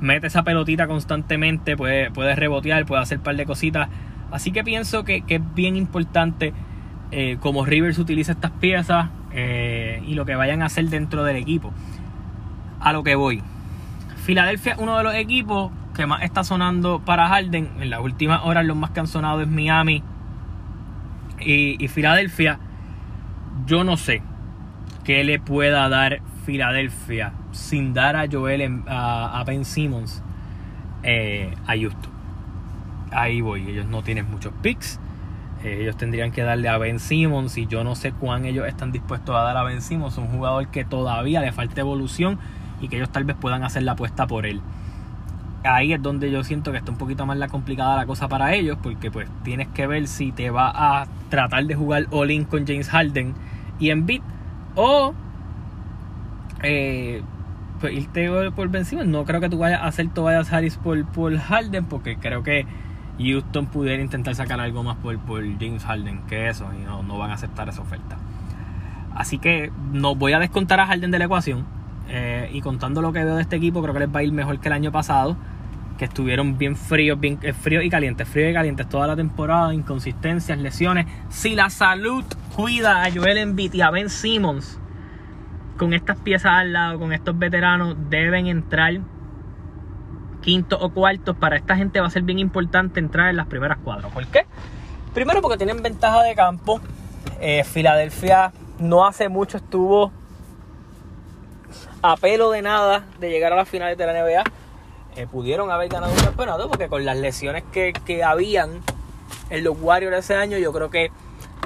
[0.00, 3.88] mete esa pelotita constantemente, puede, puede rebotear, puede hacer un par de cositas.
[4.30, 6.52] Así que pienso que, es bien importante
[7.10, 11.36] eh, como Rivers utiliza estas piezas eh, y lo que vayan a hacer dentro del
[11.36, 11.72] equipo.
[12.80, 13.42] A lo que voy.
[14.24, 17.70] Filadelfia es uno de los equipos que más está sonando para Harden.
[17.80, 20.02] En las últimas horas los más que han sonado es Miami
[21.40, 22.58] y, Filadelfia.
[23.66, 24.22] Yo no sé
[25.04, 30.22] qué le pueda dar Filadelfia sin dar a Joel a, Ben Simmons
[31.02, 32.12] eh, a Houston.
[33.10, 35.00] Ahí voy, ellos no tienen muchos picks.
[35.64, 39.34] Ellos tendrían que darle a Ben Simmons y yo no sé cuán ellos están dispuestos
[39.34, 42.38] a dar a Ben Simmons, un jugador que todavía le falta evolución
[42.80, 44.60] y que ellos tal vez puedan hacer la apuesta por él.
[45.64, 48.54] Ahí es donde yo siento que está un poquito más la complicada la cosa para
[48.54, 52.64] ellos, porque pues tienes que ver si te va a tratar de jugar all-in con
[52.64, 53.34] James Harden
[53.80, 54.22] y Embiid
[54.76, 55.12] o
[56.62, 57.22] eh,
[57.80, 59.08] pues irte por Ben Simmons.
[59.08, 62.66] No creo que tú vayas a hacer Tobias Harris por, por Harden, porque creo que
[63.18, 67.30] Houston pudiera intentar sacar algo más por, por James Harden que eso y no, van
[67.30, 68.16] a aceptar esa oferta.
[69.14, 71.66] Así que no voy a descontar a Harden de la ecuación.
[72.10, 74.32] Eh, y contando lo que veo de este equipo, creo que les va a ir
[74.32, 75.36] mejor que el año pasado.
[75.98, 79.74] Que estuvieron bien fríos, bien eh, fríos y calientes, fríos y calientes toda la temporada,
[79.74, 81.06] inconsistencias, lesiones.
[81.28, 84.78] Si la salud cuida a Joel Embiid y a Ben Simmons
[85.76, 89.00] con estas piezas al lado, con estos veteranos, deben entrar
[90.48, 93.76] quinto o cuartos, para esta gente va a ser bien importante entrar en las primeras
[93.84, 94.10] cuadras.
[94.10, 94.46] ¿Por qué?
[95.12, 96.80] Primero porque tienen ventaja de campo.
[97.38, 100.10] Eh, Filadelfia no hace mucho estuvo
[102.00, 104.44] a pelo de nada de llegar a las finales de la NBA.
[105.16, 108.80] Eh, pudieron haber ganado un campeonato porque con las lesiones que, que habían
[109.50, 111.10] en los Warriors ese año, yo creo que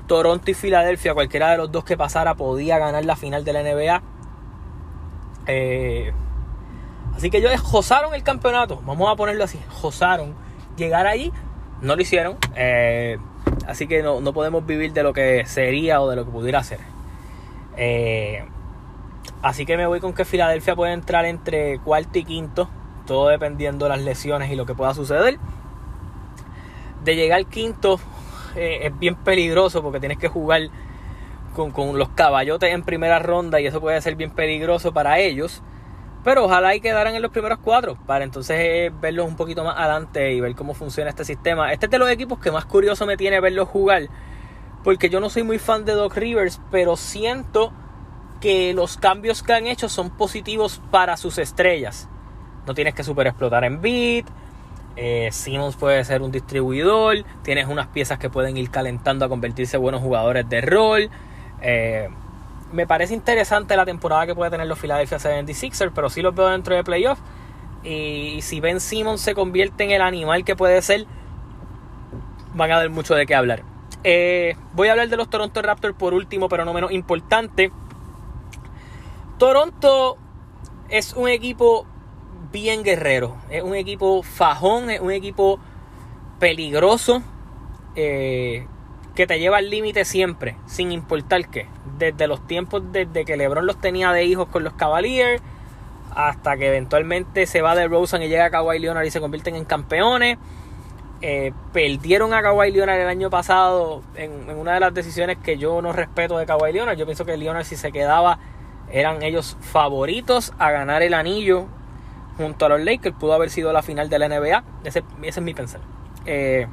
[0.09, 3.63] Toronto y Filadelfia, cualquiera de los dos que pasara, podía ganar la final de la
[3.63, 4.03] NBA.
[5.47, 6.13] Eh,
[7.17, 10.35] Así que ellos josaron el campeonato, vamos a ponerlo así, josaron.
[10.77, 11.31] Llegar ahí,
[11.83, 12.39] no lo hicieron.
[12.57, 13.19] Eh,
[13.67, 16.81] así que no, podemos vivir de lo que sería o de lo que pudiera ser.
[17.77, 18.45] Eh,
[19.43, 22.69] así que me voy con que Filadelfia puede entrar entre cuarto y quinto,
[23.07, 25.39] todo dependiendo de las lesiones y lo que pueda suceder.
[27.05, 27.99] De llegar quinto
[28.55, 30.63] eh, es bien peligroso porque tienes que jugar
[31.55, 35.63] con, con los caballotes en primera ronda y eso puede ser bien peligroso para ellos.
[36.25, 39.77] Pero ojalá y quedaran en los primeros cuatro para entonces eh, verlos un poquito más
[39.77, 41.73] adelante y ver cómo funciona este sistema.
[41.73, 44.09] Este es de los equipos que más curioso me tiene verlos jugar.
[44.85, 47.73] Porque yo no soy muy fan de Doc Rivers, pero siento
[48.41, 52.09] que los cambios que han hecho son positivos para sus estrellas.
[52.67, 54.27] No tienes que super explotar en beat.
[54.95, 57.25] Eh, Simmons puede ser un distribuidor.
[57.43, 61.11] Tienes unas piezas que pueden ir calentando a convertirse en buenos jugadores de rol.
[61.61, 62.09] Eh,
[62.73, 66.49] me parece interesante la temporada que puede tener los Philadelphia 76ers, pero sí los veo
[66.49, 67.23] dentro de playoffs.
[67.85, 71.07] Y si Ben Simmons se convierte en el animal que puede ser,
[72.55, 73.63] van a dar mucho de qué hablar.
[74.05, 77.71] Eh, voy a hablar de los Toronto Raptors por último, pero no menos importante.
[79.39, 80.17] Toronto
[80.89, 81.87] es un equipo
[82.53, 85.59] bien guerrero, es un equipo fajón, es un equipo
[86.39, 87.23] peligroso.
[87.95, 88.67] Eh,
[89.15, 91.67] que te lleva al límite siempre, sin importar qué.
[91.99, 95.43] Desde los tiempos desde que LeBron los tenía de hijos con los Cavaliers,
[96.15, 99.57] hasta que eventualmente se va de Rosen y llega a Kawhi Leonard y se convierten
[99.57, 100.39] en campeones.
[101.21, 105.81] Eh, perdieron a Kawhi Leonard el año pasado en, una de las decisiones que yo
[105.81, 106.97] no respeto de Kawhi Leonard.
[106.97, 108.39] Yo pienso que Leonard si se quedaba
[108.91, 111.67] eran ellos favoritos a ganar el anillo
[112.37, 113.17] junto a los Lakers.
[113.17, 114.65] Pudo haber sido la final de la NBA.
[114.85, 115.81] Ese, ese es mi pensar.
[116.27, 116.67] Eh,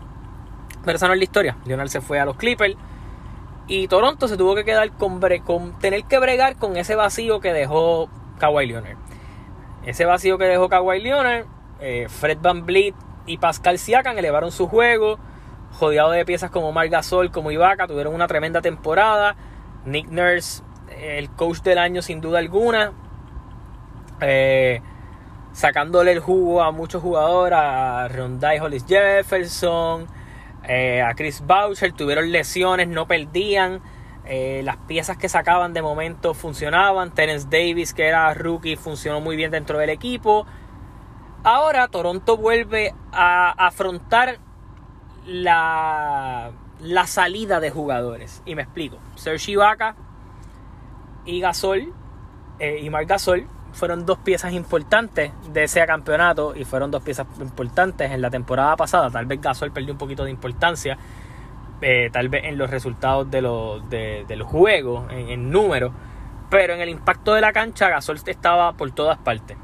[0.84, 1.58] pero esa no es la historia.
[1.66, 2.76] Leonard se fue a los Clippers.
[3.68, 7.54] Y Toronto se tuvo que quedar con, con tener que bregar con ese vacío que
[7.54, 8.98] dejó Kawhi Leonard.
[9.86, 11.46] Ese vacío que dejó Kawhi Leonard,
[11.80, 12.96] eh, Fred Van Vliet
[13.28, 15.20] y Pascal Siakam elevaron su juego.
[15.74, 19.36] Jodeado de piezas como Marc Gasol, como Ibaka, tuvieron una tremenda temporada.
[19.86, 20.64] Nick Nurse,
[21.00, 22.94] el coach del año sin duda alguna.
[24.20, 24.82] Eh,
[25.52, 30.08] sacándole el jugo a muchos jugadores, a Rondai Hollis Jefferson,
[30.64, 33.82] eh, a Chris Boucher, tuvieron lesiones, no perdían.
[34.26, 37.14] Eh, las piezas que sacaban de momento funcionaban.
[37.14, 40.46] Terence Davis, que era rookie, funcionó muy bien dentro del equipo.
[41.44, 44.38] Ahora Toronto vuelve a afrontar
[45.26, 48.44] la, la salida de jugadores.
[48.46, 48.98] Y me explico.
[49.16, 49.96] Serge Ibaka
[51.26, 51.94] y Gasol
[52.60, 53.48] eh, y Marc Gasol
[53.80, 58.76] fueron dos piezas importantes de ese campeonato y fueron dos piezas importantes en la temporada
[58.76, 59.10] pasada.
[59.10, 60.98] Tal vez Gasol perdió un poquito de importancia,
[61.82, 65.94] eh, tal vez en los resultados de los, de, los juegos, en, en números,
[66.50, 69.56] pero en el impacto de la cancha Gasol estaba por todas partes.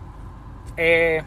[0.78, 1.22] Eh,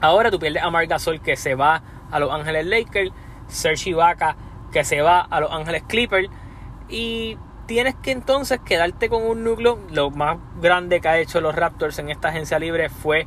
[0.00, 3.12] ahora tú pierdes a Marc Gasol que se va a Los Ángeles Lakers,
[3.46, 4.36] Serge Ibaka
[4.72, 6.28] que se va a Los Ángeles Clippers
[6.88, 7.38] y
[7.72, 9.78] tienes que entonces quedarte con un núcleo.
[9.90, 13.26] Lo más grande que ha hecho los Raptors en esta agencia libre fue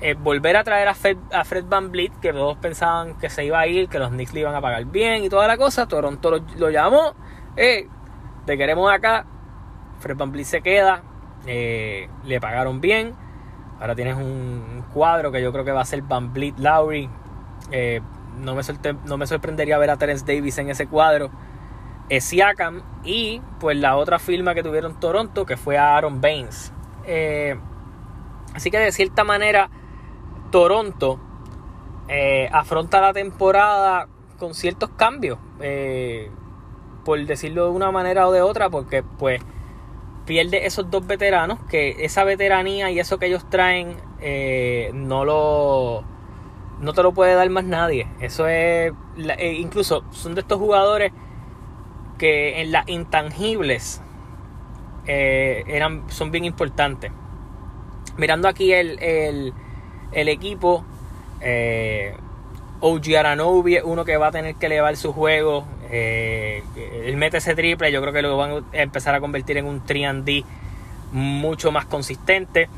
[0.00, 3.68] eh, volver a traer a Fred, Van Vliet, que todos pensaban que se iba a
[3.68, 5.86] ir, que los Knicks le iban a pagar bien y toda la cosa.
[5.86, 7.14] Toronto lo, llamó,
[7.56, 7.86] eh,
[8.46, 9.26] te queremos acá.
[10.00, 11.02] Fred Van Vliet se queda,
[11.46, 13.14] eh, le pagaron bien.
[13.78, 17.08] Ahora tienes un cuadro que yo creo que va a ser Van Vliet Lowry.
[18.40, 18.62] No, me
[19.04, 21.30] no me sorprendería ver a Terence Davis en ese cuadro.
[22.10, 26.72] Siakam y pues la otra firma que tuvieron Toronto que fue Aaron Baines.
[27.04, 27.56] Eh,
[28.54, 29.70] así que de cierta manera
[30.50, 31.20] Toronto
[32.08, 36.30] eh, afronta la temporada con ciertos cambios, eh,
[37.04, 39.42] por decirlo de una manera o de otra, porque pues
[40.24, 43.96] pierde esos dos veteranos, que esa veteranía y eso que ellos traen
[44.94, 46.04] no lo
[46.80, 48.08] no te lo puede dar más nadie.
[48.20, 48.92] Eso es
[49.40, 51.12] incluso son de estos jugadores
[52.18, 54.02] que en las intangibles
[55.06, 57.10] eh, eran, son bien importantes.
[58.18, 60.84] Mirando aquí el, el, equipo,
[61.40, 62.14] eh,
[62.80, 65.64] OG Aranobi uno que va a tener que elevar su juego.
[65.90, 66.62] Eh,
[67.04, 69.82] él mete ese triple, yo creo que lo van a empezar a convertir en un
[69.84, 70.44] 3D
[71.12, 72.68] mucho más consistente.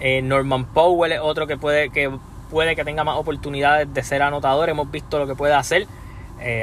[0.00, 2.10] Eh, Norman Powell es otro que puede que
[2.50, 4.70] puede que tenga más oportunidades de ser anotador.
[4.70, 5.86] Hemos visto lo que puede hacer.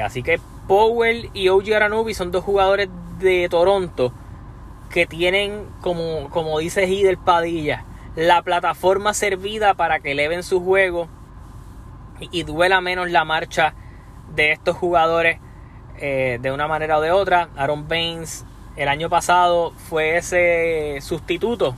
[0.04, 4.14] así que Powell y OG Aranobi son dos jugadores de Toronto
[4.90, 11.08] que tienen, como, como dice Hidel Padilla, la plataforma servida para que eleven su juego
[12.20, 13.74] y, duela menos la marcha
[14.36, 15.40] de estos jugadores
[15.98, 17.50] eh, de una manera o de otra.
[17.56, 18.46] Aaron Baines
[18.76, 21.76] el año pasado fue ese sustituto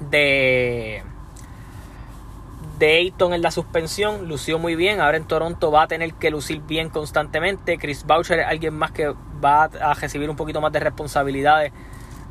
[0.00, 1.02] de
[2.78, 5.00] Dayton en la suspensión, lució muy bien.
[5.00, 7.78] Ahora en Toronto va a tener que lucir bien constantemente.
[7.78, 11.72] Chris Boucher es alguien más que va a recibir un poquito más de responsabilidades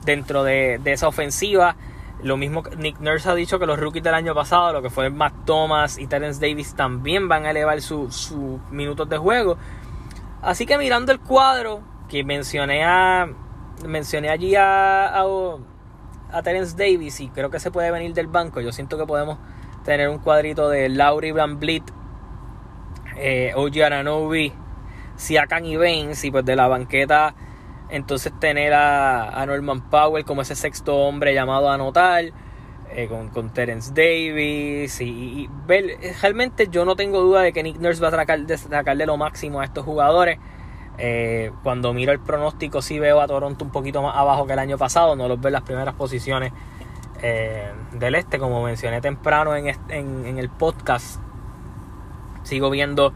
[0.06, 1.75] dentro de, esa ofensiva.
[2.21, 4.89] Lo mismo que Nick Nurse ha dicho que los rookies del año pasado, lo que
[4.89, 8.32] fue Matt Thomas y Terence Davis, también van a elevar sus
[8.72, 9.57] minutos de juego.
[10.41, 13.28] Así que mirando el cuadro que mencioné a
[13.88, 15.26] mencioné allí a, a,
[16.32, 18.61] a Terence Davis y creo que se puede venir del banco.
[18.61, 19.38] Yo siento que podemos
[19.84, 21.84] tener un cuadrito de Laurie Van Blit,
[23.17, 24.53] eh, OG Aranobi,
[25.15, 27.36] Siakan y Baines, y pues de la banqueta
[27.93, 32.25] entonces tener a, Norman Powell como ese sexto hombre llamado a anotar,
[32.89, 38.01] eh, con, con, Terence Davis, y, realmente yo no tengo duda de que Nick Nurse
[38.01, 40.39] va a sacar de, sacarle lo máximo a estos jugadores.
[40.97, 44.59] Eh, cuando miro el pronóstico sí veo a Toronto un poquito más abajo que el
[44.59, 46.51] año pasado, no los veo en las primeras posiciones
[47.26, 51.21] eh, del este, como mencioné temprano en, el podcast.
[52.43, 53.13] Sigo viendo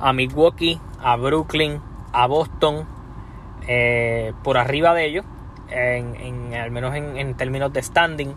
[0.00, 1.80] a Milwaukee, a Brooklyn,
[2.12, 2.88] a Boston,
[3.68, 5.24] eh, por arriba de ellos,
[5.68, 8.34] en, al menos en, términos de standing.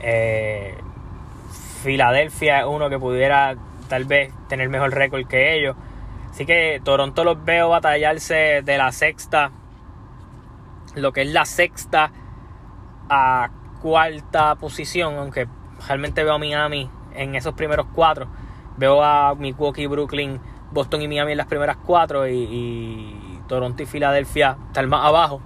[0.00, 0.76] Eh,
[1.82, 3.56] Filadelfia es uno que pudiera
[3.88, 5.74] tal vez tener mejor récord que ellos.
[6.30, 9.52] Así que Toronto los veo batallarse de la sexta,
[10.96, 12.12] lo que es la sexta
[13.08, 13.48] a
[13.84, 15.46] cuarta posición, aunque
[15.86, 18.26] realmente veo a Miami en esos primeros cuatro.
[18.78, 20.40] Veo a Milwaukee, Brooklyn,
[20.72, 25.42] Boston y Miami en las primeras cuatro y, Toronto y Filadelfia están más abajo.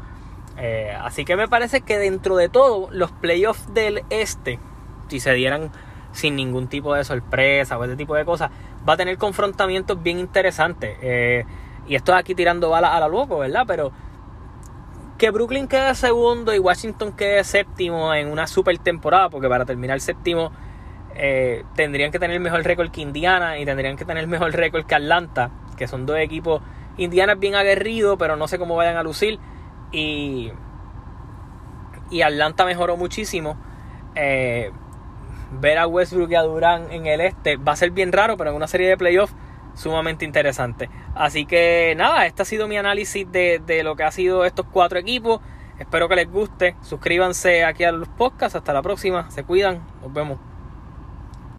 [0.57, 4.61] Eh, así que me parece que dentro de todo, los playoffs del este,
[5.09, 5.73] si se dieran
[6.13, 8.53] sin ningún tipo de sorpresa o ese tipo de cosas,
[8.89, 10.97] va a tener confrontamientos bien interesantes.
[11.03, 11.45] Eh,
[11.89, 13.65] y esto aquí tirando balas a la loco, ¿verdad?
[13.67, 13.91] Pero
[15.19, 20.01] que Brooklyn quede segundo y Washington quede séptimo en una super temporada, porque para terminar
[20.01, 20.53] séptimo
[21.17, 24.95] eh, tendrían que tener mejor récord que Indiana y tendrían que tener mejor récord que
[24.95, 26.63] Atlanta, que son dos equipos.
[26.97, 29.41] Indiana es bien aguerrido, pero no sé cómo vayan a lucir.
[29.91, 30.53] Y,
[32.11, 33.57] y Atlanta mejoró muchísimo.
[34.15, 34.71] Eh,
[35.61, 38.51] ver a Westbrook y a Durán en el este va a ser bien raro, pero
[38.51, 39.35] en una serie de playoffs
[39.79, 40.91] sumamente interesante.
[41.15, 44.67] Así que nada, este ha sido mi análisis de, de lo que ha sido estos
[44.67, 45.41] cuatro equipos.
[45.79, 46.77] Espero que les guste.
[46.83, 48.57] Suscríbanse aquí a los podcasts.
[48.57, 49.31] Hasta la próxima.
[49.31, 49.81] Se cuidan.
[50.03, 50.39] Nos vemos.